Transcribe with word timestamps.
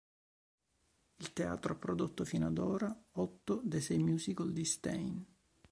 Il 1.17 1.31
teatro 1.31 1.73
ha 1.73 1.75
prodotto, 1.75 2.25
fino 2.25 2.47
ad 2.47 2.57
ora, 2.57 2.91
otto 3.11 3.61
dei 3.63 3.99
musical 3.99 4.51
di 4.51 4.65
Stein. 4.65 5.25